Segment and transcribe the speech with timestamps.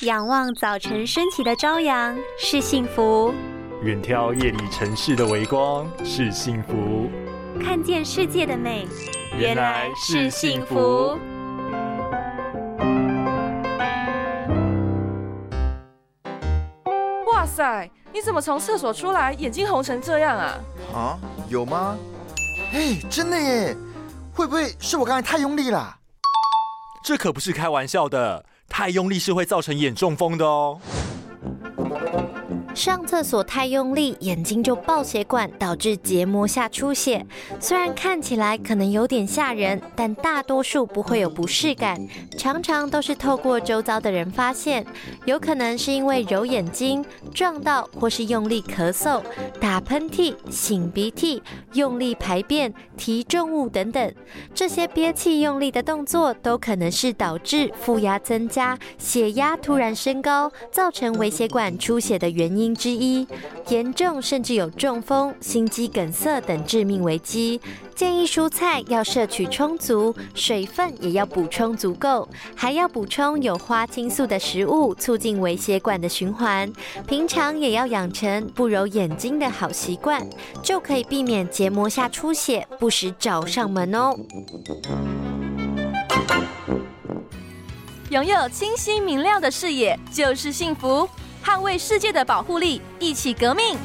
[0.00, 3.32] 仰望早晨升起的朝阳是幸福，
[3.82, 7.08] 远眺夜里城市的微光是幸福，
[7.62, 8.88] 看见世界的美
[9.38, 11.16] 原来是幸福。
[17.32, 17.88] 哇塞！
[18.12, 20.58] 你怎么从厕所出来，眼睛红成这样啊？
[20.92, 21.18] 啊，
[21.48, 21.96] 有吗？
[22.72, 23.76] 哎，真的耶！
[24.34, 25.98] 会不会是我刚才太用力了？
[27.04, 30.80] 这可不是开玩笑的，太用力是会造成眼中风的哦。
[32.74, 37.24] 上厕所太用力，眼睛就爆血管，导致结膜下出血。
[37.60, 42.04] 虽然看起来可能有点吓人，但大多数不会有不适感，
[42.36, 44.84] 常常都是透过周遭的人发现。
[45.24, 49.22] 有可能是因为揉眼睛、撞到，或是用力咳嗽、
[49.60, 51.40] 打喷嚏、擤鼻涕、
[51.74, 54.12] 用力排便、提重物等等。
[54.52, 62.63] 这些憋气用力的动作，都可能是导致负压增加、血压突然升高，造成微血管出血的原因。
[62.64, 63.26] 因之一，
[63.68, 67.60] 严重甚至有中风、心肌梗塞等致命危机。
[67.94, 76.72] 建议蔬菜要摄取充足，水分也要补充足够，还要补充有花青素的食物，促进微血管的循环。
[77.06, 80.26] 平常也要养成不揉眼睛的好习惯，
[80.62, 84.16] 就可以避免结膜下出血，不时找上门哦。
[88.10, 91.08] 拥有清晰明亮的视野就是幸福。
[91.44, 93.76] 捍卫世界的保护力，一起革命。